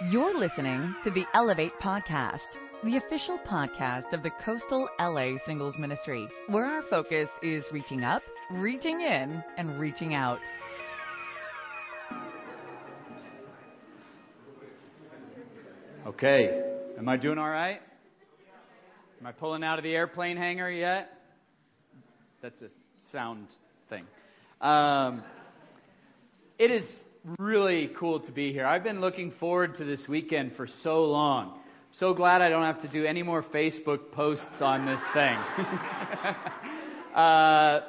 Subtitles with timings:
[0.00, 2.40] You're listening to the Elevate Podcast,
[2.82, 8.22] the official podcast of the Coastal LA Singles Ministry, where our focus is reaching up,
[8.50, 10.40] reaching in, and reaching out.
[16.04, 16.60] Okay,
[16.98, 17.80] am I doing all right?
[19.20, 21.20] Am I pulling out of the airplane hangar yet?
[22.42, 22.68] That's a
[23.12, 23.46] sound
[23.88, 24.06] thing.
[24.60, 25.22] Um,
[26.58, 26.82] it is
[27.38, 28.66] really cool to be here.
[28.66, 31.58] I've been looking forward to this weekend for so long.
[31.92, 35.36] So glad I don't have to do any more Facebook posts on this thing.
[37.14, 37.80] uh,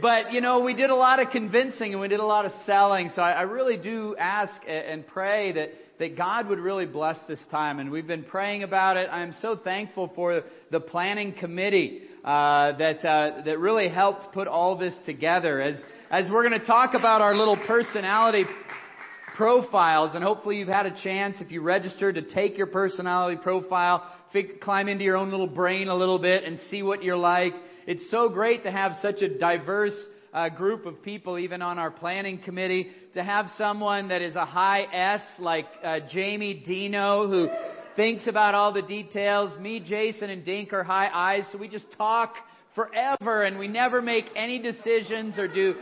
[0.00, 2.52] but you know, we did a lot of convincing and we did a lot of
[2.66, 3.10] selling.
[3.14, 7.38] So I, I really do ask and pray that that God would really bless this
[7.52, 7.78] time.
[7.78, 9.08] And we've been praying about it.
[9.10, 14.76] I'm so thankful for the planning committee uh, that uh, that really helped put all
[14.76, 15.60] this together.
[15.60, 18.44] As as we're going to talk about our little personality
[19.34, 24.08] profiles, and hopefully you've had a chance, if you registered, to take your personality profile,
[24.32, 27.52] fig- climb into your own little brain a little bit, and see what you're like.
[27.86, 29.96] It's so great to have such a diverse
[30.32, 34.46] uh, group of people, even on our planning committee, to have someone that is a
[34.46, 37.48] high S like uh, Jamie Dino, who
[37.96, 39.58] thinks about all the details.
[39.58, 42.34] Me, Jason, and Dink are high I's, so we just talk
[42.74, 45.74] forever, and we never make any decisions or do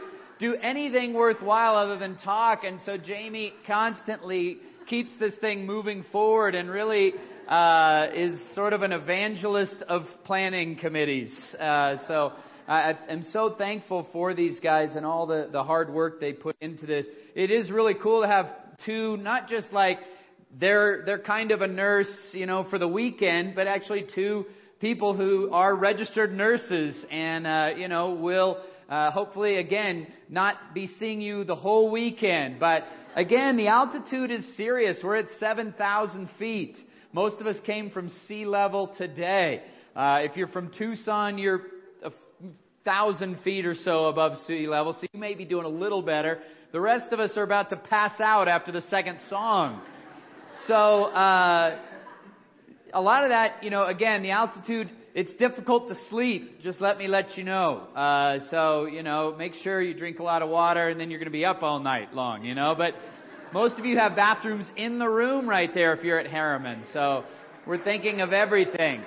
[0.43, 2.65] do anything worthwhile other than talk.
[2.65, 7.13] And so Jamie constantly keeps this thing moving forward and really
[7.47, 11.33] uh, is sort of an evangelist of planning committees.
[11.55, 12.33] Uh, so
[12.67, 16.57] I am so thankful for these guys and all the, the hard work they put
[16.61, 17.07] into this.
[17.37, 18.47] It is really cool to have
[18.85, 19.99] two, not just like
[20.59, 24.47] they're, they're kind of a nurse, you know, for the weekend, but actually two
[24.81, 28.59] people who are registered nurses and, uh, you know, will
[28.93, 32.61] uh, hopefully, again, not be seeing you the whole weekend.
[32.61, 32.83] But
[33.17, 35.01] again, the altitude is serious.
[35.03, 36.77] We're at 7,000 feet.
[37.15, 39.63] Most of us came from sea level today.
[39.97, 41.63] Uh, if you're from Tucson, you're
[42.05, 42.13] a
[42.85, 46.41] thousand feet or so above sea level, so you may be doing a little better.
[46.73, 49.81] The rest of us are about to pass out after the second song.
[50.67, 51.79] So, uh,
[52.93, 56.63] a lot of that, you know, again, the altitude it's difficult to sleep.
[56.63, 57.81] Just let me let you know.
[57.95, 61.19] Uh, so, you know, make sure you drink a lot of water and then you're
[61.19, 62.75] going to be up all night long, you know.
[62.77, 62.95] But
[63.53, 66.85] most of you have bathrooms in the room right there if you're at Harriman.
[66.95, 67.25] So
[67.67, 69.03] we're thinking of everything.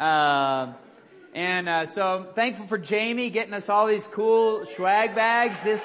[0.00, 0.74] Uh,
[1.32, 5.54] and uh, so I'm thankful for Jamie getting us all these cool swag bags.
[5.62, 5.80] This,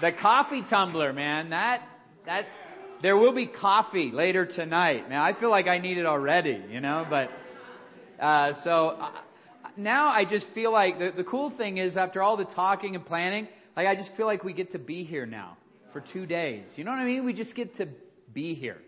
[0.00, 1.50] the coffee tumbler, man.
[1.50, 1.82] That,
[2.26, 2.44] that,
[3.02, 5.08] there will be coffee later tonight.
[5.08, 7.30] Now I feel like I need it already, you know, but
[8.22, 9.10] uh, so uh,
[9.76, 13.04] now I just feel like the, the cool thing is after all the talking and
[13.04, 15.56] planning, like I just feel like we get to be here now
[15.92, 16.66] for two days.
[16.76, 17.24] You know what I mean?
[17.24, 17.88] We just get to
[18.34, 18.78] be here.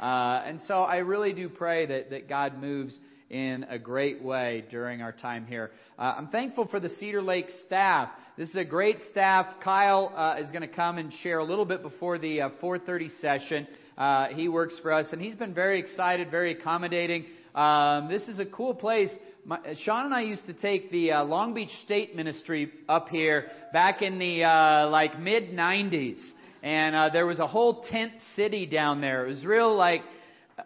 [0.00, 2.98] Uh, and so I really do pray that, that God moves
[3.32, 5.70] in a great way during our time here.
[5.98, 8.10] Uh, I'm thankful for the Cedar Lake staff.
[8.36, 9.46] This is a great staff.
[9.64, 13.20] Kyle uh, is going to come and share a little bit before the uh, 4:30
[13.20, 13.66] session.
[13.96, 17.24] Uh, he works for us, and he's been very excited, very accommodating.
[17.54, 19.10] Um, this is a cool place.
[19.44, 23.48] My, Sean and I used to take the uh, Long Beach State Ministry up here
[23.72, 26.20] back in the uh, like mid 90s,
[26.62, 29.24] and uh, there was a whole tent city down there.
[29.24, 30.02] It was real like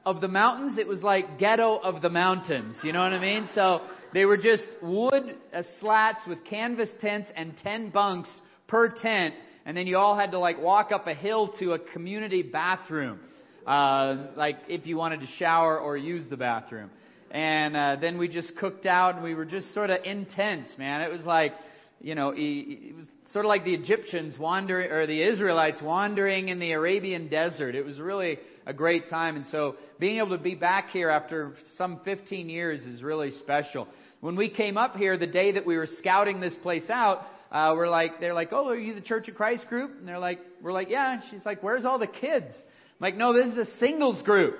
[0.04, 0.78] of the mountains.
[0.78, 2.76] It was like ghetto of the mountains.
[2.82, 3.48] You know what I mean?
[3.54, 3.80] So
[4.12, 8.30] they were just wood uh, slats with canvas tents and ten bunks
[8.68, 9.34] per tent,
[9.64, 13.20] and then you all had to like walk up a hill to a community bathroom
[13.66, 16.90] uh, like if you wanted to shower or use the bathroom.
[17.30, 21.02] And uh, then we just cooked out, and we were just sort of intense, man.
[21.02, 21.52] It was like,
[22.00, 26.60] you know, it was sort of like the Egyptians wandering, or the Israelites wandering in
[26.60, 27.74] the Arabian desert.
[27.74, 29.37] It was really a great time.
[29.37, 33.88] And so being able to be back here after some 15 years is really special.
[34.21, 37.72] When we came up here, the day that we were scouting this place out, uh,
[37.76, 39.93] we're like, they're like, oh, are you the Church of Christ group?
[39.99, 41.15] And they're like, we're like, yeah.
[41.15, 42.53] And she's like, where's all the kids?
[42.53, 44.58] I'm like, no, this is a singles group.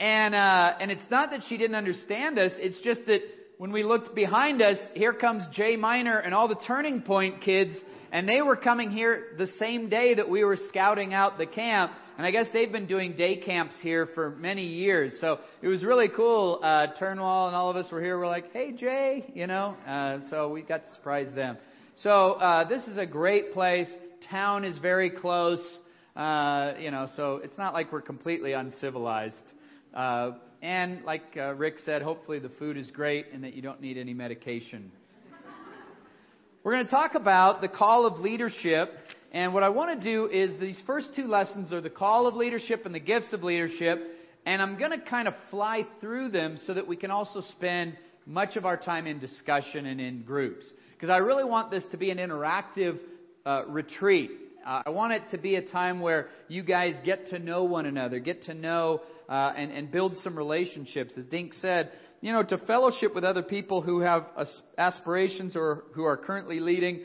[0.00, 2.52] And, uh, and it's not that she didn't understand us.
[2.56, 3.20] It's just that
[3.56, 7.74] when we looked behind us, here comes Jay Minor and all the Turning Point kids,
[8.12, 11.90] and they were coming here the same day that we were scouting out the camp.
[12.18, 15.14] And I guess they've been doing day camps here for many years.
[15.20, 16.58] So it was really cool.
[16.60, 18.18] Uh, Turnwall and all of us were here.
[18.18, 19.76] We're like, hey, Jay, you know.
[19.86, 21.58] Uh, so we got to surprise them.
[21.94, 23.88] So uh, this is a great place.
[24.28, 25.64] Town is very close.
[26.16, 29.36] Uh, you know, so it's not like we're completely uncivilized.
[29.94, 33.80] Uh, and like uh, Rick said, hopefully the food is great and that you don't
[33.80, 34.90] need any medication.
[36.64, 38.92] We're going to talk about the call of leadership
[39.32, 42.34] And what I want to do is these first two lessons are the call of
[42.34, 44.00] leadership and the gifts of leadership.
[44.46, 47.96] And I'm going to kind of fly through them so that we can also spend
[48.24, 50.70] much of our time in discussion and in groups.
[50.94, 52.98] Because I really want this to be an interactive
[53.44, 54.30] uh, retreat.
[54.66, 57.86] Uh, I want it to be a time where you guys get to know one
[57.86, 61.14] another, get to know uh, and, and build some relationships.
[61.18, 64.26] As Dink said, you know, to fellowship with other people who have
[64.76, 67.02] aspirations or who are currently leading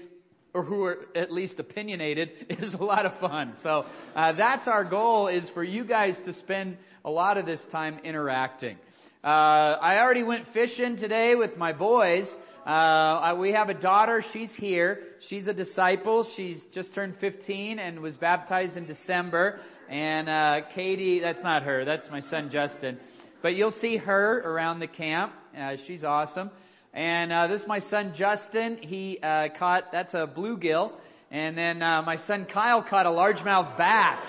[0.54, 3.54] or who are at least opinionated is a lot of fun.
[3.64, 3.86] So
[4.16, 8.00] uh, that's our goal is for you guys to spend a lot of this time
[8.04, 8.78] interacting.
[9.24, 12.26] Uh, I already went fishing today with my boys.
[12.66, 14.24] Uh, we have a daughter.
[14.32, 15.00] She's here.
[15.28, 16.30] She's a disciple.
[16.36, 19.60] She's just turned 15 and was baptized in December.
[19.90, 21.84] And uh, Katie, that's not her.
[21.84, 23.00] That's my son Justin.
[23.42, 25.34] But you'll see her around the camp.
[25.58, 26.52] Uh, she's awesome.
[26.94, 28.78] And uh, this is my son Justin.
[28.78, 30.92] He uh, caught that's a bluegill,
[31.31, 34.22] and then uh, my son Kyle caught a largemouth bass.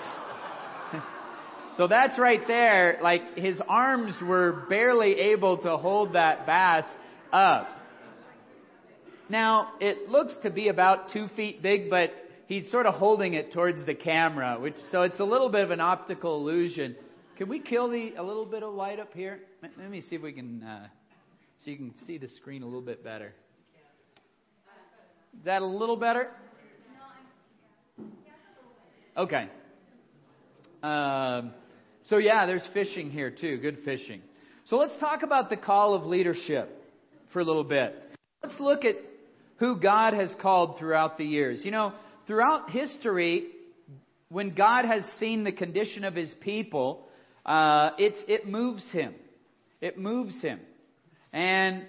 [1.77, 2.97] so that's right there.
[3.03, 6.85] Like his arms were barely able to hold that bass
[7.31, 7.67] up.
[9.29, 12.13] Now it looks to be about two feet big, but
[12.47, 15.69] he's sort of holding it towards the camera, which so it's a little bit of
[15.69, 16.95] an optical illusion.
[17.37, 19.41] Can we kill the a little bit of light up here?
[19.61, 20.63] Let me see if we can.
[20.63, 20.87] Uh,
[21.65, 23.33] so you can see the screen a little bit better.
[25.35, 26.29] Is that a little better?
[29.17, 29.49] Okay.
[30.83, 31.53] Um,
[32.03, 33.57] so, yeah, there's fishing here too.
[33.57, 34.21] Good fishing.
[34.65, 36.69] So, let's talk about the call of leadership
[37.33, 37.95] for a little bit.
[38.43, 38.97] Let's look at
[39.57, 41.65] who God has called throughout the years.
[41.65, 41.93] You know,
[42.27, 43.47] throughout history,
[44.29, 47.07] when God has seen the condition of his people,
[47.43, 49.15] uh, it's, it moves him.
[49.81, 50.59] It moves him.
[51.35, 51.83] And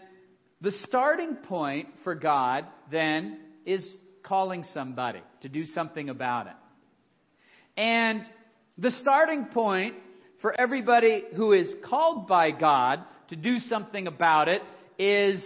[0.60, 3.86] the starting point for God then is
[4.24, 6.52] calling somebody to do something about it.
[7.76, 8.22] And
[8.76, 9.94] the starting point
[10.42, 14.62] for everybody who is called by God to do something about it
[14.98, 15.40] is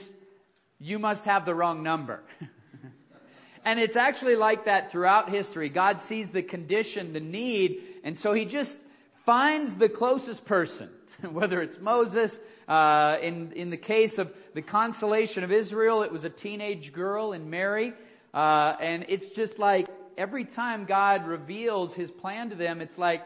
[0.78, 2.20] you must have the wrong number.
[3.66, 5.68] and it's actually like that throughout history.
[5.68, 8.72] God sees the condition, the need, and so he just
[9.26, 10.88] finds the closest person,
[11.32, 12.30] whether it's Moses,
[12.68, 17.32] uh, in, in the case of the consolation of Israel, it was a teenage girl
[17.32, 17.92] in Mary.
[18.32, 23.22] Uh, and it's just like every time God reveals his plan to them, it's like,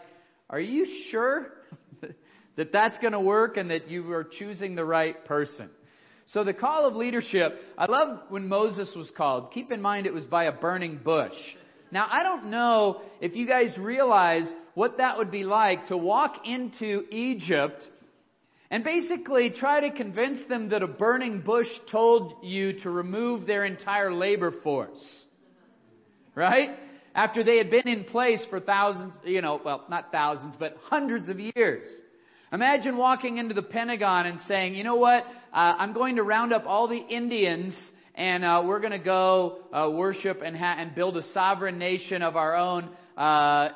[0.51, 1.49] are you sure
[2.57, 5.71] that that's going to work and that you are choosing the right person?
[6.27, 9.53] So the call of leadership, I love when Moses was called.
[9.53, 11.37] Keep in mind it was by a burning bush.
[11.95, 16.45] Now, I don't know if you guys realize what that would be like to walk
[16.45, 17.87] into Egypt
[18.69, 23.65] and basically try to convince them that a burning bush told you to remove their
[23.65, 25.25] entire labor force.
[26.35, 26.71] Right?
[27.15, 31.29] After they had been in place for thousands, you know, well, not thousands, but hundreds
[31.29, 31.87] of years.
[32.53, 36.53] Imagine walking into the Pentagon and saying, you know what, uh, I'm going to round
[36.53, 37.73] up all the Indians
[38.15, 42.23] and uh, we're going to go uh, worship and, ha- and build a sovereign nation
[42.23, 42.89] of our own.
[43.17, 43.71] Uh,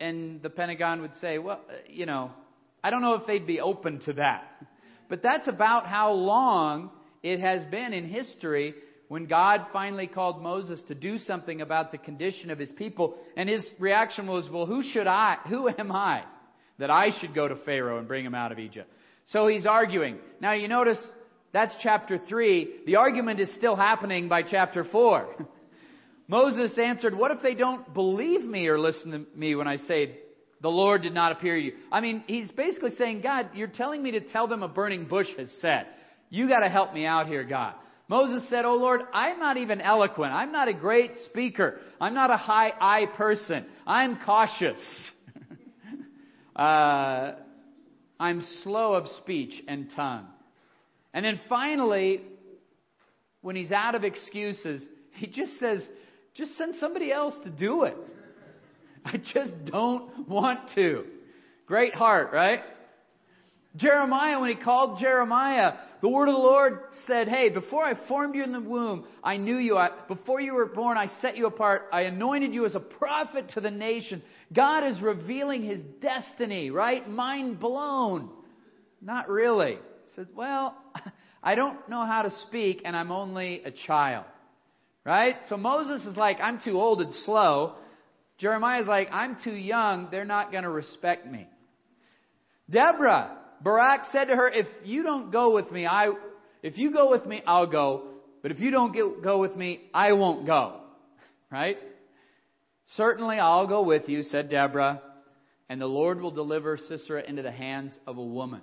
[0.00, 2.32] and the Pentagon would say, well, uh, you know,
[2.82, 4.44] I don't know if they'd be open to that.
[5.08, 6.90] But that's about how long
[7.22, 8.74] it has been in history
[9.06, 13.14] when God finally called Moses to do something about the condition of his people.
[13.36, 16.24] And his reaction was, well, who should I, who am I
[16.78, 18.90] that I should go to Pharaoh and bring him out of Egypt?
[19.26, 20.18] So he's arguing.
[20.40, 20.98] Now you notice
[21.52, 22.80] that's chapter 3.
[22.86, 25.46] The argument is still happening by chapter 4.
[26.28, 30.18] Moses answered, What if they don't believe me or listen to me when I say
[30.62, 31.72] the Lord did not appear to you.
[31.90, 35.26] I mean, he's basically saying, God, you're telling me to tell them a burning bush
[35.36, 35.88] has set.
[36.30, 37.74] You got to help me out here, God.
[38.08, 40.32] Moses said, Oh Lord, I'm not even eloquent.
[40.32, 41.80] I'm not a great speaker.
[42.00, 43.66] I'm not a high I person.
[43.86, 44.80] I'm cautious.
[46.56, 47.32] uh,
[48.20, 50.26] I'm slow of speech and tongue.
[51.14, 52.22] And then finally,
[53.42, 54.82] when he's out of excuses,
[55.14, 55.86] he just says,
[56.34, 57.96] just send somebody else to do it.
[59.04, 61.04] I just don't want to.
[61.66, 62.60] Great heart, right?
[63.76, 68.34] Jeremiah, when he called Jeremiah, the word of the Lord said, Hey, before I formed
[68.34, 69.76] you in the womb, I knew you.
[69.76, 71.88] I, before you were born, I set you apart.
[71.92, 74.22] I anointed you as a prophet to the nation.
[74.52, 77.08] God is revealing his destiny, right?
[77.08, 78.30] Mind blown.
[79.00, 79.78] Not really.
[80.14, 80.76] Said, Well,
[81.42, 84.26] I don't know how to speak, and I'm only a child.
[85.04, 85.36] Right?
[85.48, 87.74] So Moses is like, I'm too old and slow.
[88.38, 90.08] Jeremiah's like, I'm too young.
[90.10, 91.48] They're not going to respect me.
[92.70, 96.12] Deborah, Barak said to her, if you don't go with me, I,
[96.62, 98.08] if you go with me, I'll go.
[98.42, 100.80] But if you don't get, go with me, I won't go.
[101.50, 101.76] Right?
[102.96, 105.02] Certainly I'll go with you, said Deborah,
[105.68, 108.62] and the Lord will deliver Sisera into the hands of a woman.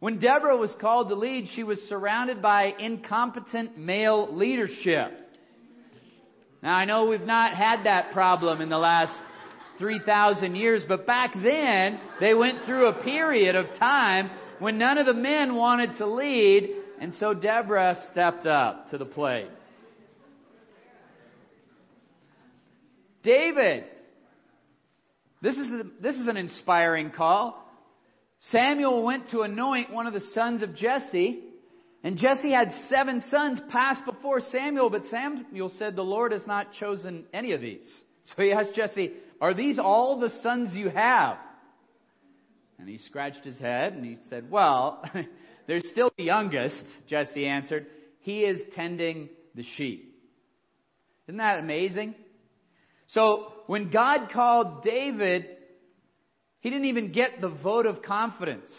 [0.00, 5.12] When Deborah was called to lead, she was surrounded by incompetent male leadership.
[6.62, 9.18] Now I know we've not had that problem in the last
[9.78, 15.06] 3,000 years, but back then they went through a period of time when none of
[15.06, 16.70] the men wanted to lead,
[17.00, 19.48] and so Deborah stepped up to the plate.
[23.22, 23.84] David.
[25.42, 25.68] This is,
[26.00, 27.63] this is an inspiring call.
[28.50, 31.40] Samuel went to anoint one of the sons of Jesse,
[32.02, 36.72] and Jesse had seven sons pass before Samuel, but Samuel said, The Lord has not
[36.72, 38.02] chosen any of these.
[38.26, 41.36] So he asked Jesse, Are these all the sons you have?
[42.78, 45.04] And he scratched his head and he said, Well,
[45.66, 47.86] there's still the youngest, Jesse answered.
[48.20, 50.18] He is tending the sheep.
[51.28, 52.14] Isn't that amazing?
[53.08, 55.44] So when God called David,
[56.64, 58.70] he didn't even get the vote of confidence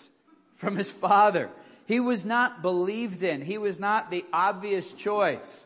[0.60, 1.52] from his father.
[1.86, 3.44] He was not believed in.
[3.44, 5.66] He was not the obvious choice.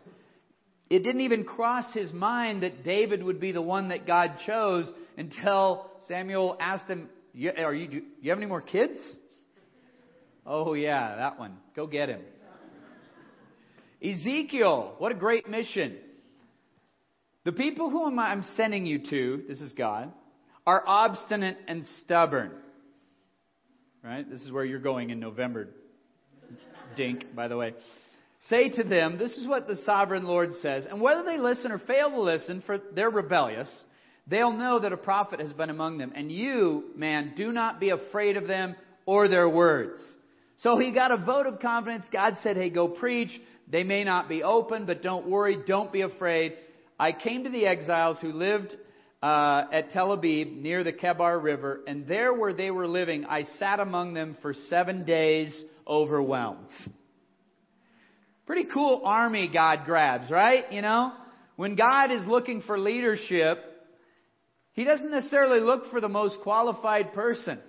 [0.90, 4.92] It didn't even cross his mind that David would be the one that God chose
[5.18, 7.08] until Samuel asked him,
[7.58, 7.88] "Are you?
[7.88, 9.00] Do you have any more kids?"
[10.46, 11.56] Oh yeah, that one.
[11.74, 12.22] Go get him.
[14.04, 15.96] Ezekiel, what a great mission.
[17.46, 20.12] The people whom I'm sending you to, this is God,
[20.70, 22.52] are obstinate and stubborn.
[24.04, 24.30] Right?
[24.30, 25.70] This is where you're going in November.
[26.96, 27.74] Dink, by the way.
[28.50, 31.80] Say to them, this is what the sovereign Lord says, and whether they listen or
[31.80, 33.68] fail to listen, for they're rebellious,
[34.28, 36.14] they'll know that a prophet has been among them.
[36.16, 38.76] And you, man, do not be afraid of them
[39.08, 40.00] or their words.
[40.58, 42.06] So he got a vote of confidence.
[42.14, 43.32] God said, hey, go preach.
[43.68, 45.58] They may not be open, but don't worry.
[45.66, 46.54] Don't be afraid.
[47.00, 48.78] I came to the exiles who lived
[49.22, 53.44] uh, at Tel Abib near the Kebar River, and there where they were living, I
[53.58, 56.70] sat among them for seven days, overwhelmed.
[58.46, 60.72] Pretty cool army God grabs, right?
[60.72, 61.14] You know?
[61.56, 63.60] When God is looking for leadership,
[64.72, 67.60] He doesn't necessarily look for the most qualified person.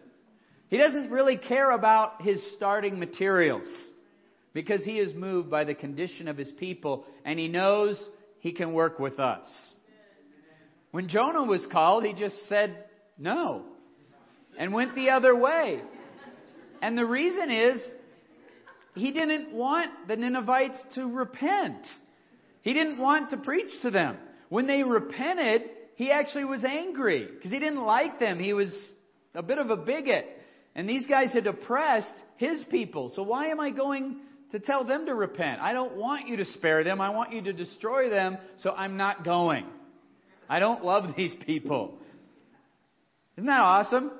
[0.71, 3.66] He doesn't really care about his starting materials
[4.52, 8.00] because he is moved by the condition of his people and he knows
[8.38, 9.47] he can work with us.
[10.90, 12.85] When Jonah was called, he just said
[13.18, 13.64] no
[14.59, 15.80] and went the other way.
[16.82, 17.82] And the reason is
[18.94, 21.87] he didn't want the Ninevites to repent.
[22.62, 24.16] He didn't want to preach to them.
[24.49, 25.62] When they repented,
[25.94, 28.38] he actually was angry because he didn't like them.
[28.38, 28.75] He was
[29.35, 30.26] a bit of a bigot.
[30.75, 33.12] And these guys had oppressed his people.
[33.14, 34.20] So why am I going
[34.52, 35.61] to tell them to repent.
[35.61, 37.00] I don't want you to spare them.
[37.00, 39.64] I want you to destroy them, so I'm not going.
[40.50, 41.95] I don't love these people.
[43.38, 44.11] Isn't that awesome?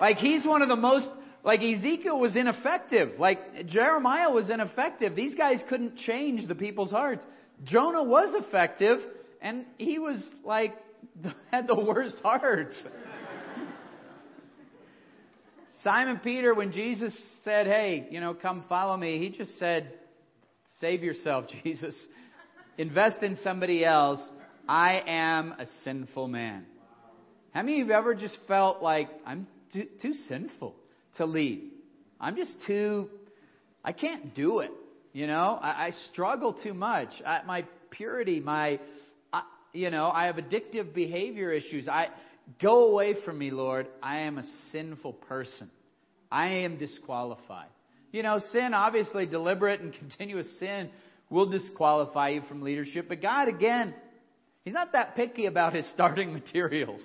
[0.00, 1.08] Like he's one of the most
[1.44, 3.18] like Ezekiel was ineffective.
[3.18, 5.14] Like Jeremiah was ineffective.
[5.14, 7.24] These guys couldn't change the people's hearts.
[7.64, 8.98] Jonah was effective
[9.42, 10.74] and he was like
[11.50, 12.72] had the worst heart.
[15.82, 19.92] Simon Peter, when Jesus said, Hey, you know, come follow me, he just said,
[20.80, 21.94] Save yourself, Jesus.
[22.78, 24.20] Invest in somebody else.
[24.68, 26.66] I am a sinful man.
[27.52, 30.74] How many of you ever just felt like I'm too, too sinful
[31.16, 31.70] to lead?
[32.20, 33.08] I'm just too,
[33.84, 34.70] I can't do it.
[35.12, 37.10] You know, I, I struggle too much.
[37.24, 38.80] I, my purity, my,
[39.32, 39.42] I,
[39.72, 41.86] you know, I have addictive behavior issues.
[41.86, 42.08] I,
[42.60, 43.86] Go away from me, Lord.
[44.02, 45.70] I am a sinful person.
[46.30, 47.68] I am disqualified.
[48.12, 50.90] You know, sin, obviously, deliberate and continuous sin
[51.30, 53.08] will disqualify you from leadership.
[53.08, 53.94] But God, again,
[54.64, 57.02] He's not that picky about His starting materials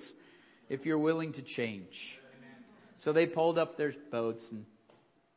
[0.70, 1.94] if you're willing to change.
[3.00, 4.66] So they pulled up their boats and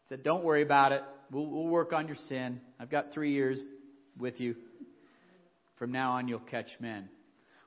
[0.08, 1.02] said, Don't worry about it.
[1.30, 2.60] We'll, we'll work on your sin.
[2.78, 3.62] I've got three years
[4.18, 4.56] with you.
[5.78, 7.08] From now on, you'll catch men.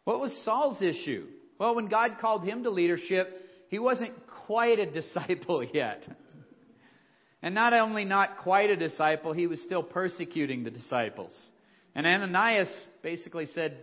[0.03, 1.27] What was Saul's issue?
[1.57, 4.13] Well, when God called him to leadership, he wasn't
[4.45, 6.03] quite a disciple yet.
[7.41, 11.33] And not only not quite a disciple, he was still persecuting the disciples.
[11.93, 12.69] And Ananias
[13.01, 13.77] basically said,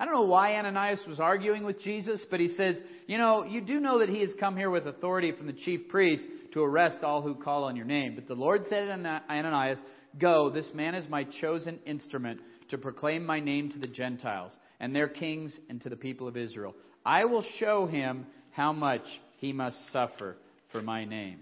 [0.00, 2.76] I don't know why Ananias was arguing with Jesus, but he says,
[3.06, 5.88] You know, you do know that he has come here with authority from the chief
[5.90, 6.22] priest
[6.54, 8.14] to arrest all who call on your name.
[8.14, 9.78] But the Lord said to Ananias,
[10.18, 12.40] Go, this man is my chosen instrument
[12.70, 16.34] to proclaim my name to the Gentiles and their kings and to the people of
[16.34, 16.74] Israel.
[17.04, 19.04] I will show him how much
[19.36, 20.38] he must suffer
[20.72, 21.40] for my name.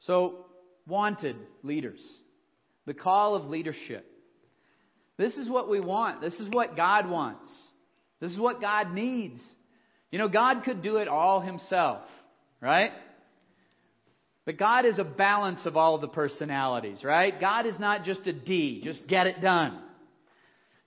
[0.00, 0.44] So,
[0.86, 2.02] wanted leaders.
[2.84, 4.06] The call of leadership.
[5.16, 6.20] This is what we want.
[6.20, 7.46] This is what God wants.
[8.20, 9.40] This is what God needs.
[10.10, 12.02] You know, God could do it all himself,
[12.60, 12.90] right?
[14.46, 17.38] But God is a balance of all the personalities, right?
[17.40, 19.80] God is not just a D, just get it done.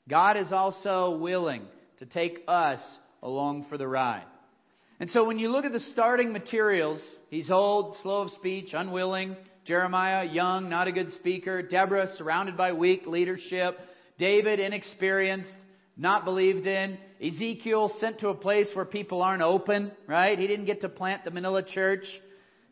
[0.07, 1.63] God is also willing
[1.99, 2.79] to take us
[3.21, 4.25] along for the ride.
[4.99, 9.35] And so when you look at the starting materials, he's old, slow of speech, unwilling.
[9.65, 11.61] Jeremiah, young, not a good speaker.
[11.61, 13.77] Deborah, surrounded by weak leadership.
[14.17, 15.49] David, inexperienced,
[15.95, 16.97] not believed in.
[17.21, 20.37] Ezekiel, sent to a place where people aren't open, right?
[20.37, 22.05] He didn't get to plant the Manila church.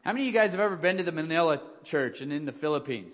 [0.02, 2.52] How many of you guys have ever been to the Manila church and in the
[2.54, 3.14] Philippines?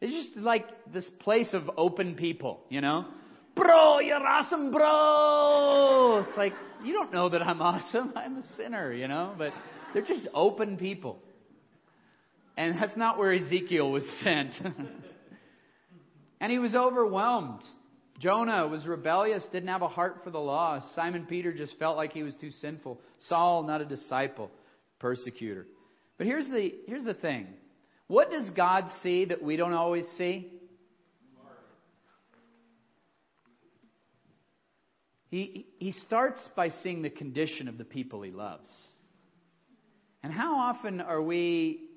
[0.00, 3.06] It's just like this place of open people, you know?
[3.54, 6.26] Bro, you're awesome, bro!
[6.28, 6.52] It's like,
[6.84, 8.12] you don't know that I'm awesome.
[8.16, 9.34] I'm a sinner, you know?
[9.38, 9.52] But
[9.94, 11.18] they're just open people.
[12.58, 14.54] And that's not where Ezekiel was sent.
[16.40, 17.62] and he was overwhelmed.
[18.18, 20.80] Jonah was rebellious, didn't have a heart for the law.
[20.94, 23.00] Simon Peter just felt like he was too sinful.
[23.28, 24.50] Saul, not a disciple,
[24.98, 25.66] persecutor.
[26.16, 27.46] But here's the, here's the thing.
[28.06, 30.52] What does God see that we don't always see?
[35.28, 38.70] He, he starts by seeing the condition of the people he loves.
[40.22, 41.88] And how often are we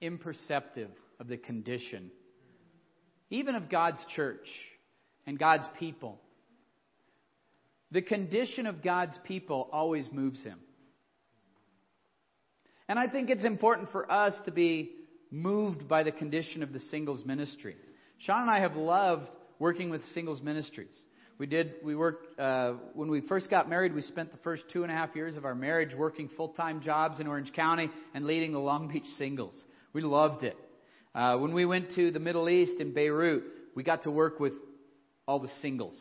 [0.00, 2.10] imperceptive of the condition,
[3.30, 4.46] even of God's church
[5.26, 6.20] and God's people?
[7.90, 10.58] The condition of God's people always moves him.
[12.88, 14.92] And I think it's important for us to be
[15.30, 17.76] moved by the condition of the singles ministry.
[18.18, 19.28] Sean and I have loved
[19.58, 20.94] working with singles ministries.
[21.38, 24.84] We did, we worked, uh, when we first got married, we spent the first two
[24.84, 28.24] and a half years of our marriage working full time jobs in Orange County and
[28.24, 29.64] leading the Long Beach singles.
[29.92, 30.56] We loved it.
[31.14, 33.44] Uh, when we went to the Middle East in Beirut,
[33.76, 34.52] we got to work with
[35.28, 35.96] all the singles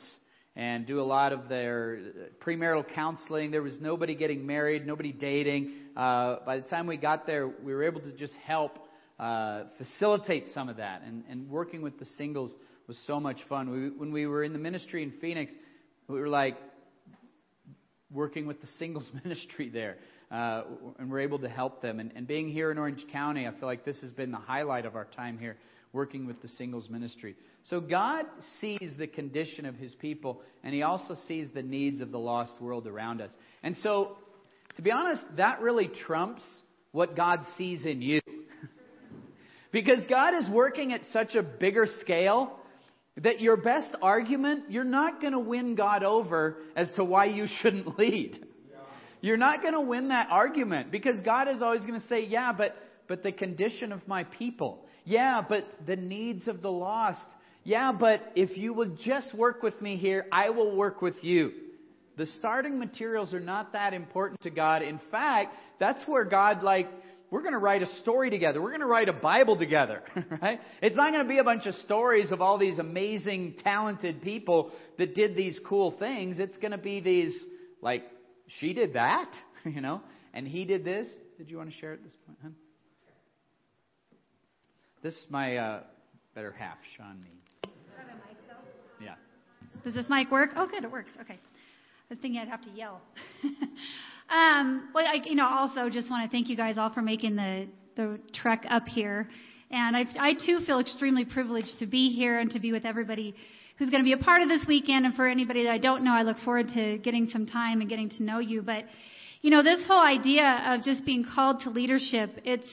[0.55, 1.99] and do a lot of their
[2.43, 3.51] premarital counseling.
[3.51, 5.71] There was nobody getting married, nobody dating.
[5.95, 8.79] Uh, by the time we got there, we were able to just help
[9.19, 11.03] uh, facilitate some of that.
[11.05, 12.51] And, and working with the singles
[12.87, 13.69] was so much fun.
[13.69, 15.53] We, when we were in the ministry in Phoenix,
[16.07, 16.57] we were like
[18.11, 19.97] working with the singles ministry there.
[20.33, 20.63] Uh,
[20.97, 21.99] and we're able to help them.
[21.99, 24.87] And, and being here in Orange County, I feel like this has been the highlight
[24.87, 25.57] of our time here,
[25.93, 27.35] working with the singles ministry.
[27.69, 28.25] So God
[28.59, 32.59] sees the condition of His people, and He also sees the needs of the lost
[32.59, 33.31] world around us.
[33.61, 34.17] And so,
[34.75, 36.41] to be honest, that really trumps
[36.93, 38.19] what God sees in you.
[39.71, 42.57] because God is working at such a bigger scale
[43.21, 47.45] that your best argument, you're not going to win God over as to why you
[47.61, 48.47] shouldn't lead.
[49.23, 52.51] You're not going to win that argument because God is always going to say, yeah,
[52.51, 52.75] but,
[53.07, 54.83] but the condition of my people.
[55.05, 57.25] Yeah, but the needs of the lost.
[57.63, 61.53] Yeah, but if you will just work with me here, I will work with you.
[62.17, 64.81] The starting materials are not that important to God.
[64.81, 66.89] In fact, that's where God like
[67.31, 68.61] we're going to write a story together.
[68.61, 70.03] We're going to write a Bible together,
[70.41, 70.59] right?
[70.81, 74.73] It's not going to be a bunch of stories of all these amazing, talented people
[74.97, 76.39] that did these cool things.
[76.39, 77.33] It's going to be these,
[77.81, 78.03] like,
[78.47, 79.31] she did that,
[79.65, 80.01] you know,
[80.33, 81.07] and he did this.
[81.37, 82.49] Did you want to share at this point, huh?
[85.01, 85.83] This is my uh,
[86.33, 87.29] better half, Sean Me.
[89.01, 89.15] Yeah.
[89.83, 90.51] Does this mic work?
[90.55, 91.11] Oh, good, it works.
[91.19, 91.33] Okay.
[91.33, 93.01] I was thinking I'd have to yell.
[94.29, 97.35] Um, well, I, you know, also just want to thank you guys all for making
[97.35, 99.29] the the trek up here,
[99.69, 103.35] and I, I too feel extremely privileged to be here and to be with everybody
[103.83, 105.05] who's going to be a part of this weekend.
[105.05, 107.89] And for anybody that I don't know, I look forward to getting some time and
[107.89, 108.61] getting to know you.
[108.61, 108.85] But
[109.41, 112.67] you know, this whole idea of just being called to leadership, it's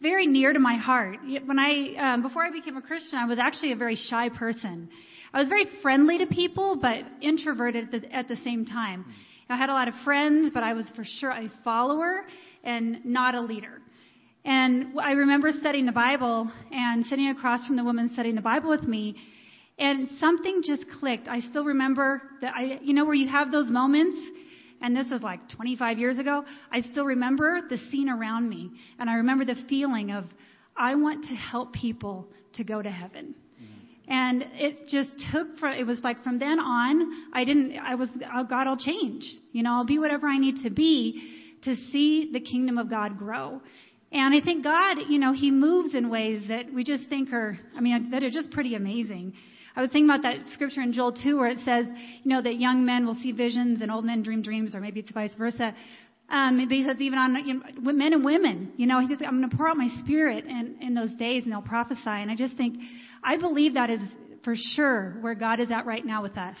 [0.00, 1.18] very near to my heart.
[1.44, 4.88] When I, um, before I became a Christian, I was actually a very shy person.
[5.32, 9.06] I was very friendly to people, but introverted at the, at the same time.
[9.50, 12.20] I had a lot of friends, but I was for sure a follower
[12.62, 13.80] and not a leader.
[14.44, 18.70] And I remember studying the Bible and sitting across from the woman studying the Bible
[18.70, 19.16] with me,
[19.78, 21.28] and something just clicked.
[21.28, 24.16] I still remember that I, you know, where you have those moments,
[24.80, 26.44] and this is like 25 years ago.
[26.70, 30.24] I still remember the scene around me, and I remember the feeling of,
[30.76, 33.34] I want to help people to go to heaven.
[33.60, 34.12] Mm-hmm.
[34.12, 38.08] And it just took for it was like from then on, I didn't, I was,
[38.34, 39.24] oh God, I'll change.
[39.52, 43.18] You know, I'll be whatever I need to be to see the kingdom of God
[43.18, 43.60] grow.
[44.14, 47.58] And I think God, you know, He moves in ways that we just think are,
[47.76, 49.34] I mean, that are just pretty amazing.
[49.74, 51.86] I was thinking about that scripture in Joel 2 where it says,
[52.22, 55.00] you know, that young men will see visions and old men dream dreams, or maybe
[55.00, 55.74] it's vice versa.
[56.30, 59.40] Um, he says even on you know, men and women, you know, he says, I'm
[59.40, 62.00] going to pour out my spirit in, in those days and they'll prophesy.
[62.06, 62.76] And I just think,
[63.22, 64.00] I believe that is
[64.44, 66.56] for sure where God is at right now with us.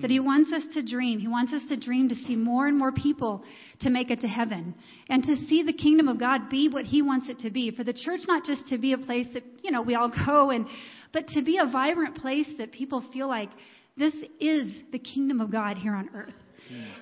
[0.00, 1.18] That He wants us to dream.
[1.18, 3.42] He wants us to dream to see more and more people
[3.80, 4.74] to make it to heaven
[5.08, 7.70] and to see the kingdom of God be what He wants it to be.
[7.70, 10.50] For the church not just to be a place that, you know, we all go
[10.50, 10.66] and,
[11.12, 13.50] but to be a vibrant place that people feel like
[13.96, 16.34] this is the kingdom of God here on earth.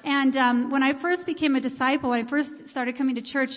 [0.04, 3.50] And um, when I first became a disciple, when I first started coming to church,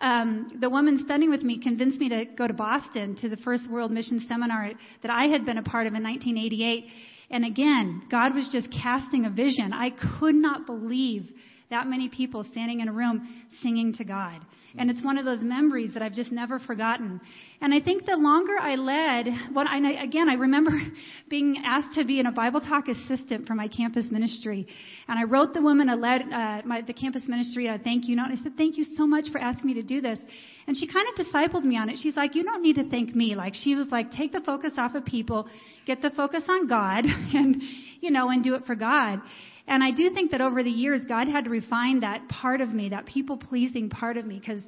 [0.00, 3.70] um, the woman studying with me convinced me to go to Boston to the first
[3.70, 6.86] World Mission Seminar that I had been a part of in 1988.
[7.32, 9.72] And again, God was just casting a vision.
[9.72, 9.90] I
[10.20, 11.30] could not believe
[11.70, 13.26] that many people standing in a room
[13.62, 14.40] singing to God.
[14.78, 17.20] And it's one of those memories that I've just never forgotten.
[17.60, 20.72] And I think the longer I led, what I, again, I remember
[21.28, 24.66] being asked to be in a Bible talk assistant for my campus ministry.
[25.08, 28.16] And I wrote the woman a letter, uh, my, the campus ministry a thank you
[28.16, 28.28] note.
[28.32, 30.18] I said, thank you so much for asking me to do this.
[30.66, 31.98] And she kind of discipled me on it.
[32.02, 33.34] She's like, you don't need to thank me.
[33.34, 35.48] Like she was like, take the focus off of people,
[35.86, 37.04] get the focus on God,
[37.34, 37.60] and
[38.00, 39.20] you know, and do it for God.
[39.66, 42.70] And I do think that over the years, God had to refine that part of
[42.70, 44.60] me, that people pleasing part of me, because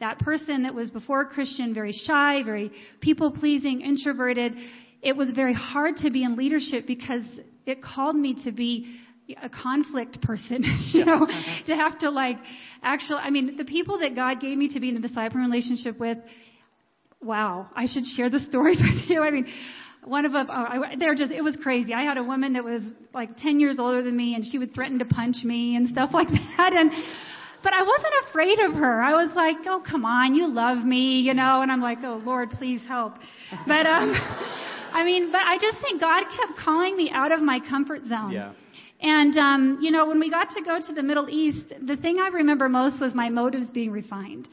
[0.00, 4.54] that person that was before Christian, very shy, very people pleasing, introverted,
[5.02, 7.22] it was very hard to be in leadership because
[7.66, 8.98] it called me to be
[9.40, 10.62] a conflict person,
[10.92, 11.66] you know, uh-huh.
[11.66, 12.36] to have to like
[12.82, 15.98] actually, I mean, the people that God gave me to be in a disciple relationship
[15.98, 16.18] with,
[17.20, 19.22] wow, I should share the stories with you.
[19.22, 19.46] I mean,
[20.04, 21.94] one of them, uh, they're just, it was crazy.
[21.94, 22.82] I had a woman that was
[23.14, 26.10] like 10 years older than me and she would threaten to punch me and stuff
[26.14, 26.72] like that.
[26.74, 26.90] And,
[27.62, 29.00] but I wasn't afraid of her.
[29.00, 32.20] I was like, oh, come on, you love me, you know, and I'm like, oh,
[32.24, 33.14] Lord, please help.
[33.66, 34.12] But, um,
[34.92, 38.32] I mean, but I just think God kept calling me out of my comfort zone.
[38.32, 38.52] Yeah.
[39.02, 42.18] And, um, you know, when we got to go to the Middle East, the thing
[42.20, 44.46] I remember most was my motives being refined.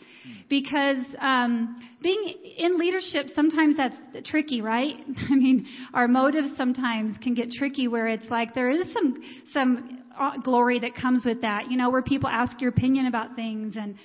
[0.50, 3.96] Because um, being in leadership, sometimes that's
[4.28, 4.96] tricky, right?
[5.30, 9.22] I mean, our motives sometimes can get tricky where it's like there is some,
[9.54, 13.36] some uh, glory that comes with that, you know, where people ask your opinion about
[13.36, 13.96] things and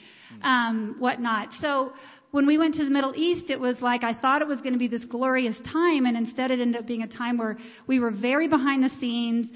[0.43, 1.49] um, whatnot.
[1.63, 1.93] So
[2.33, 4.73] when we went to the Middle East, it was like I thought it was going
[4.73, 8.01] to be this glorious time, and instead it ended up being a time where we
[8.01, 9.47] were very behind the scenes.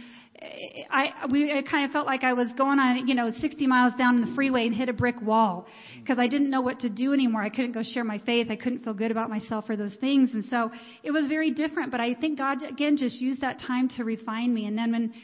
[0.41, 3.93] I we it kind of felt like I was going on you know 60 miles
[3.95, 5.67] down the freeway and hit a brick wall
[6.01, 7.43] because I didn't know what to do anymore.
[7.43, 8.49] I couldn't go share my faith.
[8.51, 10.71] I couldn't feel good about myself for those things, and so
[11.03, 11.91] it was very different.
[11.91, 14.67] But I think God again just used that time to refine me.
[14.67, 15.15] And then when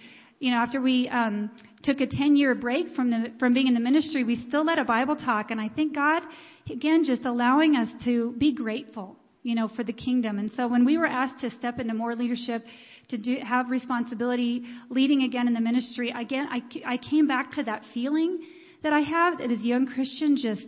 [0.40, 1.50] you know after we um,
[1.84, 4.78] took a 10 year break from the from being in the ministry, we still led
[4.78, 6.22] a Bible talk, and I think God
[6.68, 10.40] again just allowing us to be grateful you know for the kingdom.
[10.40, 12.64] And so when we were asked to step into more leadership
[13.08, 17.62] to do, have responsibility, leading again in the ministry, again, I, I came back to
[17.64, 18.44] that feeling
[18.82, 20.66] that I have that as a young Christian, just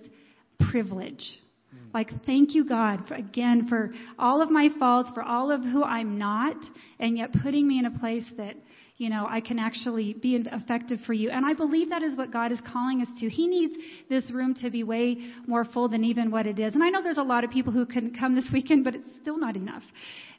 [0.70, 1.24] privilege.
[1.74, 1.94] Mm.
[1.94, 5.82] Like, thank you, God, for, again, for all of my faults, for all of who
[5.84, 6.56] I'm not,
[6.98, 8.54] and yet putting me in a place that,
[8.98, 11.30] you know, I can actually be effective for you.
[11.30, 13.28] And I believe that is what God is calling us to.
[13.28, 13.74] He needs
[14.08, 16.74] this room to be way more full than even what it is.
[16.74, 19.08] And I know there's a lot of people who couldn't come this weekend, but it's
[19.20, 19.82] still not enough.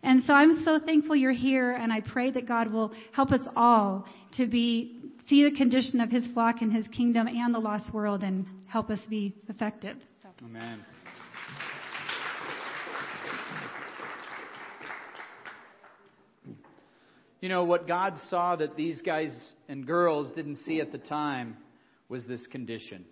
[0.03, 3.41] And so I'm so thankful you're here, and I pray that God will help us
[3.55, 4.05] all
[4.37, 8.23] to be see the condition of His flock and His kingdom and the lost world,
[8.23, 9.97] and help us be effective.
[10.23, 10.29] So.
[10.45, 10.83] Amen.
[17.39, 19.31] You know, what God saw that these guys
[19.69, 21.55] and girls didn't see at the time
[22.09, 23.05] was this condition.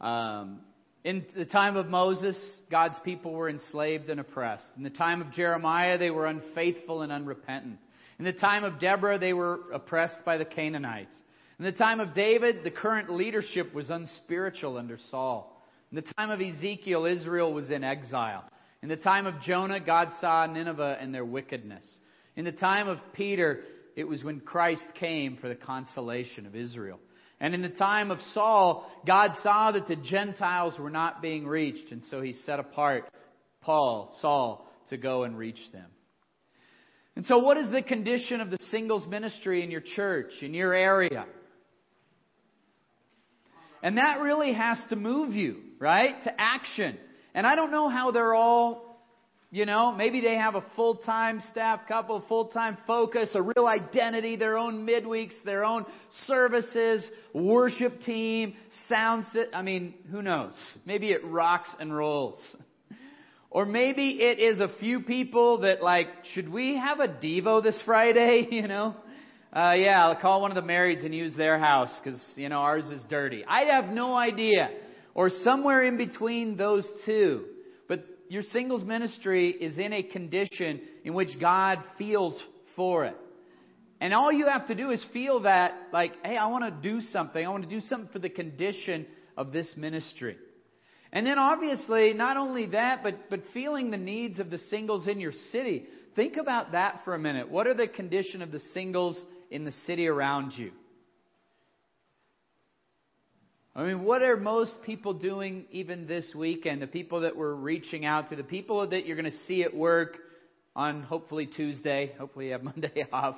[0.00, 0.60] Um,
[1.04, 2.36] in the time of Moses,
[2.70, 4.66] God's people were enslaved and oppressed.
[4.76, 7.78] In the time of Jeremiah, they were unfaithful and unrepentant.
[8.18, 11.14] In the time of Deborah, they were oppressed by the Canaanites.
[11.58, 15.62] In the time of David, the current leadership was unspiritual under Saul.
[15.90, 18.44] In the time of Ezekiel, Israel was in exile.
[18.82, 21.84] In the time of Jonah, God saw Nineveh and their wickedness.
[22.36, 23.60] In the time of Peter,
[23.96, 27.00] it was when Christ came for the consolation of Israel.
[27.40, 31.92] And in the time of Saul, God saw that the Gentiles were not being reached,
[31.92, 33.10] and so he set apart
[33.62, 35.86] Paul, Saul, to go and reach them.
[37.14, 40.74] And so, what is the condition of the singles ministry in your church, in your
[40.74, 41.26] area?
[43.82, 46.22] And that really has to move you, right?
[46.24, 46.98] To action.
[47.34, 48.85] And I don't know how they're all
[49.56, 53.66] you know, maybe they have a full time staff couple, full time focus, a real
[53.66, 55.86] identity, their own midweeks, their own
[56.26, 58.52] services, worship team,
[58.86, 59.24] sound.
[59.32, 60.52] Sit- I mean, who knows?
[60.84, 62.36] Maybe it rocks and rolls.
[63.48, 67.82] Or maybe it is a few people that like, should we have a Devo this
[67.86, 68.48] Friday?
[68.50, 68.94] You know?
[69.56, 72.58] Uh, yeah, I'll call one of the marrieds and use their house because, you know,
[72.58, 73.42] ours is dirty.
[73.48, 74.68] I have no idea.
[75.14, 77.46] Or somewhere in between those two
[78.28, 82.40] your singles ministry is in a condition in which God feels
[82.74, 83.16] for it.
[84.00, 87.00] And all you have to do is feel that, like, hey, I want to do
[87.00, 87.44] something.
[87.44, 90.36] I want to do something for the condition of this ministry.
[91.12, 95.18] And then obviously, not only that, but, but feeling the needs of the singles in
[95.18, 95.86] your city.
[96.14, 97.50] Think about that for a minute.
[97.50, 99.18] What are the condition of the singles
[99.50, 100.72] in the city around you?
[103.76, 106.80] I mean, what are most people doing even this weekend?
[106.80, 109.76] The people that we're reaching out to, the people that you're going to see at
[109.76, 110.16] work
[110.74, 113.36] on hopefully Tuesday, hopefully you have Monday off.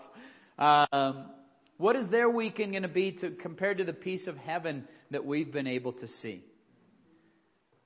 [0.56, 1.26] Um,
[1.76, 5.24] what is their weekend going to be to, compared to the peace of heaven that
[5.24, 6.44] we've been able to see?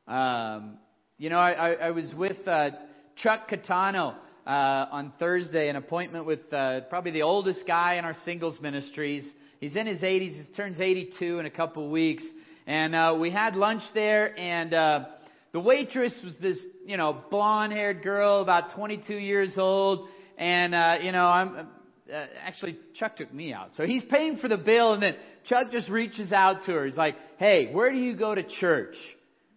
[0.07, 0.77] Um,
[1.17, 2.73] you know, I, I, I was with uh,
[3.17, 4.15] Chuck Catano
[4.47, 9.25] uh, on Thursday, an appointment with uh, probably the oldest guy in our singles ministries.
[9.59, 10.49] He's in his 80s.
[10.49, 12.27] He turns 82 in a couple weeks.
[12.67, 15.05] And uh, we had lunch there, and uh,
[15.53, 20.09] the waitress was this, you know, blonde-haired girl, about 22 years old.
[20.39, 21.69] And uh, you know, I'm
[22.13, 25.71] uh, actually Chuck took me out, so he's paying for the bill, and then Chuck
[25.71, 26.87] just reaches out to her.
[26.87, 28.97] He's like, "Hey, where do you go to church?"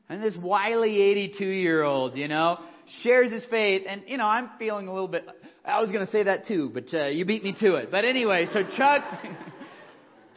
[0.10, 2.60] And this wily 82 year old, you know,
[3.02, 3.84] shares his faith.
[3.88, 5.28] And, you know, I'm feeling a little bit,
[5.66, 7.90] I was going to say that too, but uh, you beat me to it.
[7.90, 9.04] But anyway, so Chuck,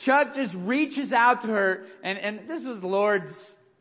[0.04, 3.32] Chuck just reaches out to her, and, and this was Lord's,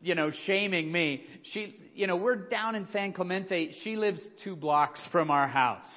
[0.02, 1.24] you know, shaming me.
[1.52, 3.72] She, you know, we're down in San Clemente.
[3.82, 5.88] She lives two blocks from our house.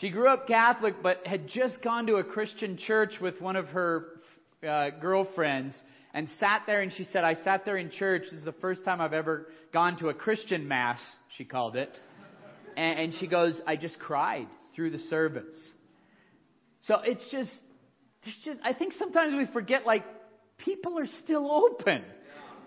[0.00, 3.66] She grew up Catholic, but had just gone to a Christian church with one of
[3.68, 4.06] her
[4.66, 5.74] uh, girlfriends
[6.14, 8.22] and sat there and she said, I sat there in church.
[8.30, 11.00] This is the first time I've ever gone to a Christian mass,
[11.36, 11.90] she called it.
[12.76, 15.72] And, and she goes, I just cried through the service.
[16.80, 17.54] So it's just,
[18.24, 20.04] it's just, I think sometimes we forget like
[20.58, 22.02] people are still open.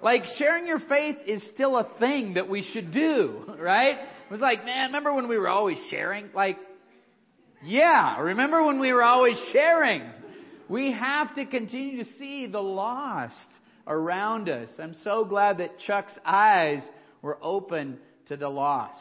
[0.02, 3.98] Like sharing your faith is still a thing that we should do, right?
[3.98, 6.30] It was like, man, remember when we were always sharing?
[6.34, 6.58] Like,
[7.64, 10.04] yeah, remember when we were always sharing?
[10.68, 13.48] We have to continue to see the lost
[13.88, 14.70] around us.
[14.80, 16.82] I'm so glad that Chuck's eyes
[17.22, 18.98] were open to the lost.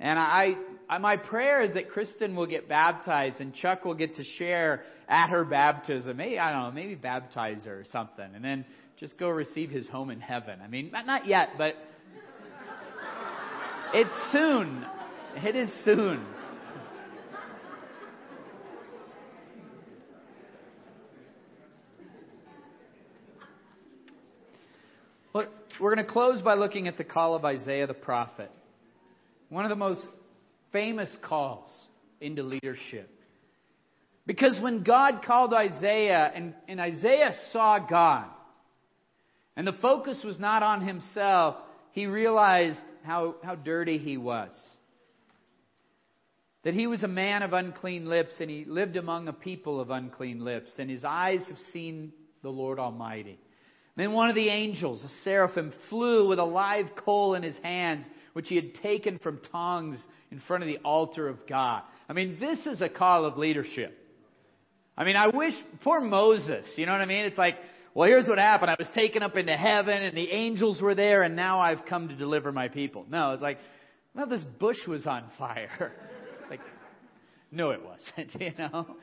[0.00, 0.54] And I,
[0.88, 4.82] I, my prayer is that Kristen will get baptized and Chuck will get to share
[5.08, 6.16] at her baptism.
[6.16, 8.26] Maybe, I don't know, maybe baptize her or something.
[8.34, 8.64] And then
[8.98, 10.58] just go receive his home in heaven.
[10.64, 11.74] I mean, not yet, but
[13.92, 14.84] it's soon.
[15.36, 16.24] It is soon.
[25.80, 28.50] We're going to close by looking at the call of Isaiah the prophet.
[29.50, 30.04] One of the most
[30.72, 31.68] famous calls
[32.20, 33.10] into leadership.
[34.26, 38.26] Because when God called Isaiah, and, and Isaiah saw God,
[39.56, 41.56] and the focus was not on himself,
[41.92, 44.52] he realized how, how dirty he was.
[46.62, 49.90] That he was a man of unclean lips, and he lived among a people of
[49.90, 53.38] unclean lips, and his eyes have seen the Lord Almighty.
[54.00, 58.06] Then one of the angels, a seraphim, flew with a live coal in his hands,
[58.32, 61.82] which he had taken from tongs in front of the altar of God.
[62.08, 63.94] I mean, this is a call of leadership.
[64.96, 65.52] I mean, I wish,
[65.84, 67.26] poor Moses, you know what I mean?
[67.26, 67.56] It's like,
[67.92, 68.70] well, here's what happened.
[68.70, 72.08] I was taken up into heaven and the angels were there and now I've come
[72.08, 73.04] to deliver my people.
[73.10, 73.58] No, it's like,
[74.14, 75.92] well, this bush was on fire.
[76.40, 76.60] It's like,
[77.52, 78.96] no, it wasn't, you know?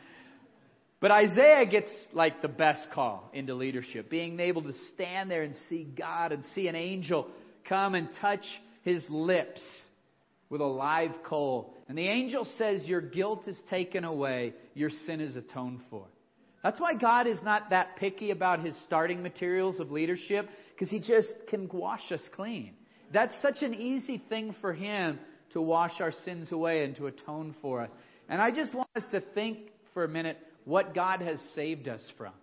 [1.00, 5.54] But Isaiah gets like the best call into leadership, being able to stand there and
[5.70, 7.28] see God and see an angel
[7.70, 8.46] come and touch
[8.82, 9.62] his lips
[10.50, 11.76] with a live coal.
[11.88, 16.06] And the angel says, Your guilt is taken away, your sin is atoned for.
[16.64, 21.00] That's why God is not that picky about his starting materials of leadership, because he
[21.00, 22.74] just can wash us clean.
[23.14, 25.20] That's such an easy thing for him
[25.52, 27.92] to wash our sins away and to atone for us.
[28.28, 29.60] And I just want us to think
[29.94, 32.34] for a minute what God has saved us from.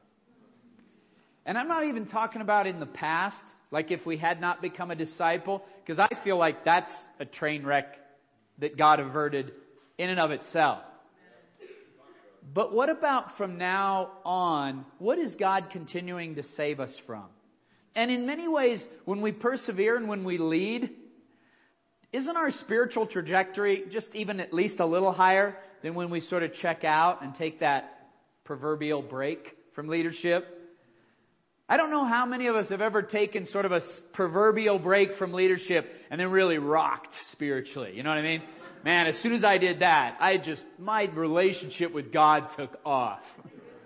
[1.45, 3.37] And I'm not even talking about in the past,
[3.71, 7.67] like if we had not become a disciple, because I feel like that's a train
[7.67, 7.85] wreck
[8.61, 9.53] that God averted
[9.99, 10.79] in and of itself.
[12.55, 14.87] But what about from now on?
[14.99, 17.27] What is God continuing to save us from?
[17.95, 20.89] And in many ways, when we persevere and when we lead,
[22.11, 26.43] isn't our spiritual trajectory just even at least a little higher than when we sort
[26.43, 27.94] of check out and take that
[28.45, 30.45] proverbial break from leadership.
[31.69, 33.81] I don't know how many of us have ever taken sort of a
[34.13, 37.93] proverbial break from leadership and then really rocked spiritually.
[37.95, 38.43] You know what I mean?
[38.85, 43.23] Man, as soon as I did that, I just, my relationship with God took off.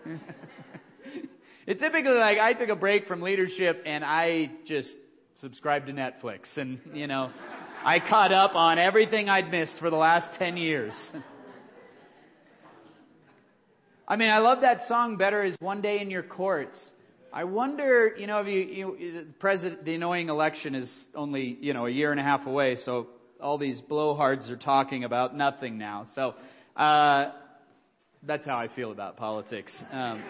[1.69, 4.91] it's typically like I took a break from leadership and I just
[5.37, 7.31] subscribed to Netflix and, you know,
[7.85, 10.93] I caught up on everything I'd missed for the last 10 years.
[14.11, 15.19] I mean, I love that song.
[15.19, 16.75] Better is one day in your courts.
[17.31, 21.85] I wonder, you know, if you, you president, the annoying election is only, you know,
[21.85, 26.07] a year and a half away, so all these blowhards are talking about nothing now.
[26.15, 26.35] So,
[26.75, 27.33] uh,
[28.23, 29.77] that's how I feel about politics.
[29.93, 30.25] Um,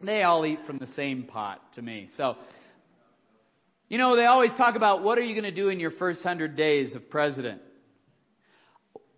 [0.00, 2.06] they all eat from the same pot to me.
[2.16, 2.36] So,
[3.88, 6.22] you know, they always talk about what are you going to do in your first
[6.22, 7.60] hundred days of president?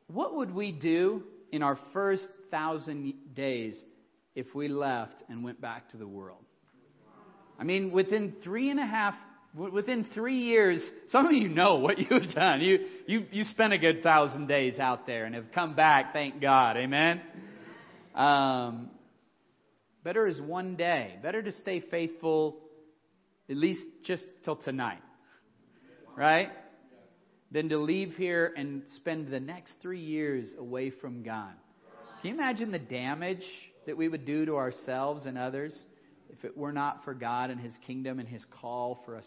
[0.07, 3.81] What would we do in our first thousand days
[4.35, 6.45] if we left and went back to the world?
[7.59, 9.15] I mean, within three and a half,
[9.55, 12.63] within three years, some of you know what you've done.
[12.63, 16.41] You, you, you spent a good thousand days out there and have come back, thank
[16.41, 16.77] God.
[16.77, 17.21] Amen?
[18.15, 18.91] Um,
[20.05, 21.17] better is one day.
[21.23, 22.61] Better to stay faithful
[23.51, 25.03] at least just till tonight.
[26.17, 26.49] Right?
[27.53, 31.53] Than to leave here and spend the next three years away from God.
[32.21, 33.45] Can you imagine the damage
[33.87, 35.75] that we would do to ourselves and others
[36.29, 39.27] if it were not for God and His kingdom and His call for us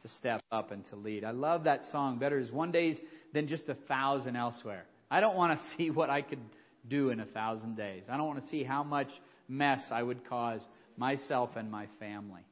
[0.00, 1.22] to step up and to lead?
[1.22, 2.18] I love that song.
[2.18, 2.94] Better is one day
[3.34, 4.86] than just a thousand elsewhere.
[5.10, 6.40] I don't want to see what I could
[6.88, 8.04] do in a thousand days.
[8.08, 9.08] I don't want to see how much
[9.46, 12.42] mess I would cause myself and my family.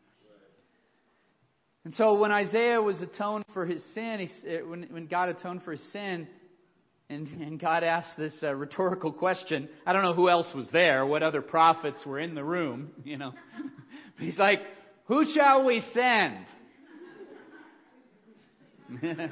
[1.87, 5.73] And so when Isaiah was atoned for his sin, he, when, when God atoned for
[5.73, 6.29] his sin,
[7.12, 9.68] and, and God asked this uh, rhetorical question.
[9.87, 13.18] I don't know who else was there, what other prophets were in the room, you
[13.18, 13.35] know.
[14.18, 14.61] He's like,
[15.07, 16.46] Who shall we send?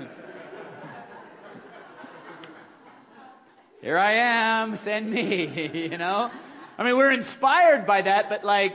[3.80, 6.30] Here I am, send me, you know.
[6.76, 8.72] I mean, we're inspired by that, but like,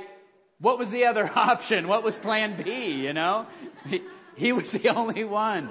[0.60, 1.88] what was the other option?
[1.88, 3.46] What was plan B, you know?
[3.88, 4.02] He,
[4.36, 5.70] he was the only one.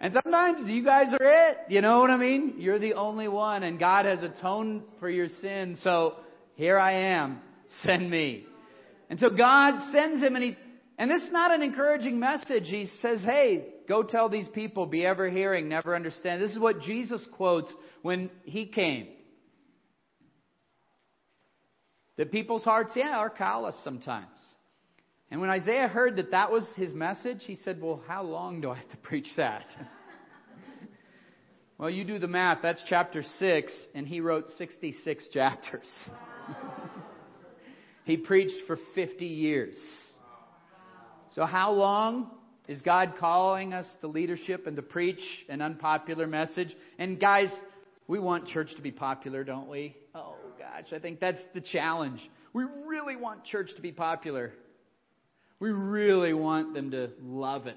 [0.00, 1.58] And sometimes you guys are it.
[1.68, 2.54] You know what I mean?
[2.56, 5.76] You're the only one, and God has atoned for your sin.
[5.82, 6.14] So
[6.54, 7.40] here I am.
[7.82, 8.46] Send me.
[9.10, 10.56] And so God sends him, and he,
[10.96, 12.64] and this is not an encouraging message.
[12.64, 16.80] He says, "Hey, go tell these people, be ever hearing, never understand." This is what
[16.80, 19.08] Jesus quotes when he came.
[22.16, 24.28] That people's hearts, yeah, are callous sometimes.
[25.30, 28.70] And when Isaiah heard that that was his message, he said, Well, how long do
[28.70, 29.64] I have to preach that?
[31.78, 32.58] well, you do the math.
[32.62, 36.10] That's chapter 6, and he wrote 66 chapters.
[38.04, 39.78] he preached for 50 years.
[41.34, 42.32] So, how long
[42.66, 46.74] is God calling us to leadership and to preach an unpopular message?
[46.98, 47.50] And, guys,
[48.08, 49.96] we want church to be popular, don't we?
[50.12, 52.20] Oh, gosh, I think that's the challenge.
[52.52, 54.52] We really want church to be popular.
[55.60, 57.76] We really want them to love it.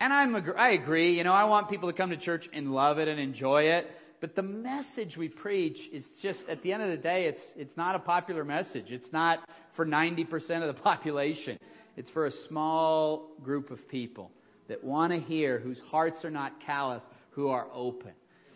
[0.00, 1.16] And I'm, I agree.
[1.16, 3.86] You know, I want people to come to church and love it and enjoy it.
[4.20, 7.76] But the message we preach is just, at the end of the day, it's, it's
[7.76, 8.86] not a popular message.
[8.88, 9.38] It's not
[9.76, 11.58] for 90% of the population.
[11.96, 14.32] It's for a small group of people
[14.68, 18.12] that want to hear, whose hearts are not callous, who are open.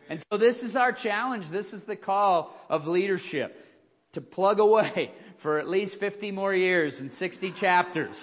[0.09, 1.44] And so this is our challenge.
[1.53, 3.55] This is the call of leadership
[4.14, 8.16] to plug away for at least 50 more years and 60 chapters.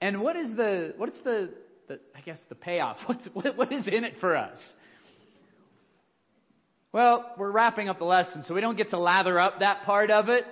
[0.00, 1.52] and what is the what's the,
[1.88, 2.98] the I guess the payoff?
[3.06, 4.58] What's, what, what is in it for us?
[6.92, 10.10] Well, we're wrapping up the lesson, so we don't get to lather up that part
[10.10, 10.44] of it.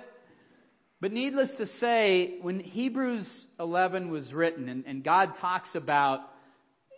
[0.99, 3.27] But needless to say, when Hebrews
[3.59, 6.21] 11 was written, and, and God talks about,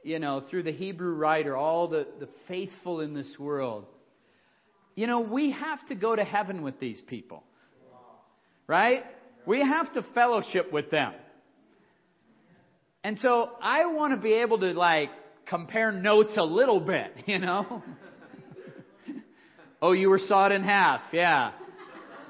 [0.04, 3.86] you know, through the Hebrew writer, all the, the faithful in this world,
[4.96, 7.44] you know, we have to go to heaven with these people.
[8.68, 9.04] Right?
[9.46, 11.14] We have to fellowship with them.
[13.04, 15.10] And so I want to be able to like
[15.46, 17.84] compare notes a little bit, you know?
[19.82, 21.02] oh, you were sawed in half.
[21.12, 21.52] Yeah.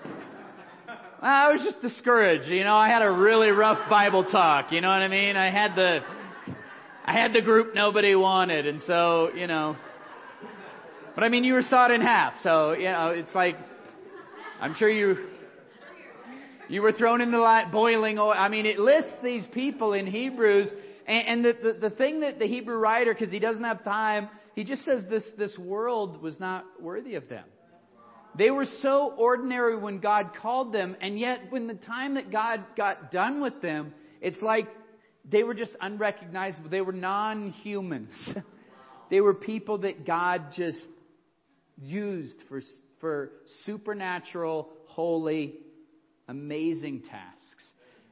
[1.22, 2.76] I was just discouraged, you know.
[2.76, 5.36] I had a really rough Bible talk, you know what I mean?
[5.36, 6.00] I had the
[7.06, 9.76] I had the group nobody wanted, and so, you know,
[11.16, 13.56] but I mean, you were sawed in half, so you know it's like
[14.60, 15.28] I'm sure you
[16.70, 18.34] you were thrown in the light, boiling oil.
[18.36, 20.70] I mean, it lists these people in Hebrews,
[21.06, 24.30] and, and the, the the thing that the Hebrew writer, because he doesn't have time,
[24.56, 27.46] he just says this this world was not worthy of them.
[28.36, 32.66] They were so ordinary when God called them, and yet when the time that God
[32.76, 34.68] got done with them, it's like
[35.30, 36.70] they were just unrecognizable.
[36.70, 38.36] They were non-humans.
[39.12, 40.88] they were people that God just
[41.78, 42.62] used for,
[43.00, 43.32] for
[43.66, 45.56] supernatural, holy,
[46.28, 47.64] amazing tasks.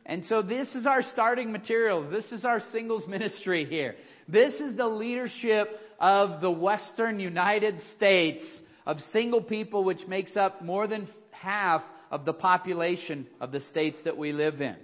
[0.05, 2.12] And so this is our starting materials.
[2.12, 3.95] This is our singles ministry here.
[4.28, 8.43] This is the leadership of the Western United States
[8.86, 13.97] of single people, which makes up more than half of the population of the states
[14.03, 14.76] that we live in.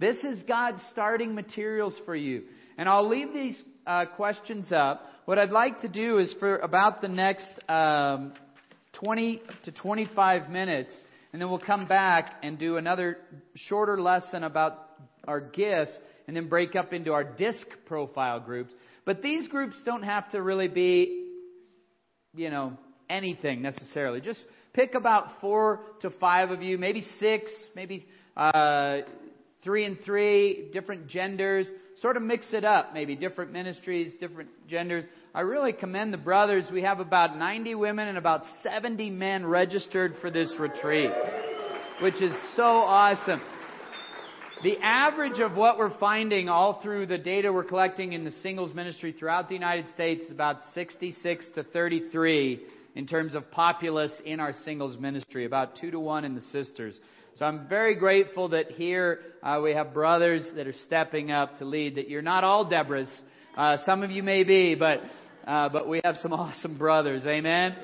[0.00, 2.44] This is God's starting materials for you.
[2.76, 5.04] And I'll leave these uh, questions up.
[5.28, 8.32] What I'd like to do is for about the next um,
[8.94, 10.98] 20 to 25 minutes,
[11.34, 13.18] and then we'll come back and do another
[13.54, 14.88] shorter lesson about
[15.26, 15.92] our gifts,
[16.26, 18.72] and then break up into our disc profile groups.
[19.04, 21.26] But these groups don't have to really be,
[22.34, 22.78] you know,
[23.10, 24.22] anything necessarily.
[24.22, 29.00] Just pick about four to five of you, maybe six, maybe uh,
[29.62, 31.66] three and three, different genders.
[31.96, 35.04] Sort of mix it up, maybe different ministries, different genders.
[35.34, 36.66] I really commend the brothers.
[36.72, 41.10] We have about 90 women and about 70 men registered for this retreat,
[42.00, 43.40] which is so awesome.
[44.62, 48.72] The average of what we're finding all through the data we're collecting in the singles
[48.74, 52.62] ministry throughout the United States is about 66 to 33
[52.94, 56.98] in terms of populace in our singles ministry, about two to one in the sisters.
[57.34, 61.64] So I'm very grateful that here uh, we have brothers that are stepping up to
[61.64, 61.96] lead.
[61.96, 63.10] That you're not all Deborahs.
[63.58, 65.00] Uh, some of you may be, but
[65.44, 67.26] uh, but we have some awesome brothers.
[67.26, 67.74] Amen.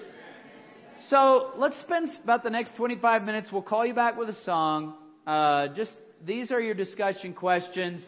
[1.09, 3.49] So let's spend about the next 25 minutes.
[3.53, 4.95] We'll call you back with a song.
[5.27, 5.93] Uh, just
[6.25, 8.03] these are your discussion questions.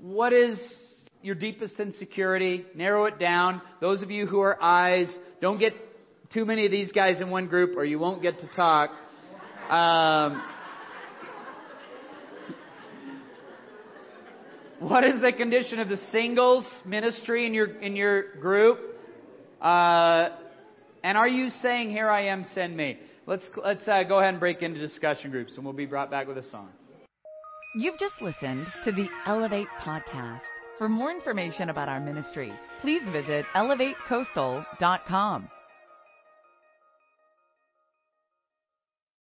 [0.00, 0.58] What is
[1.20, 2.64] your deepest insecurity?
[2.74, 3.60] Narrow it down.
[3.82, 5.74] Those of you who are I's, don't get
[6.32, 8.92] too many of these guys in one group, or you won't get to talk.
[9.68, 10.42] Um,
[14.80, 18.78] What is the condition of the singles ministry in your in your group?
[19.60, 20.30] Uh,
[21.04, 22.98] and are you saying, "Here I am, send me"?
[23.26, 26.26] Let's let's uh, go ahead and break into discussion groups, and we'll be brought back
[26.26, 26.70] with a song.
[27.76, 30.40] You've just listened to the Elevate podcast.
[30.78, 32.50] For more information about our ministry,
[32.80, 35.50] please visit elevatecoastal.com.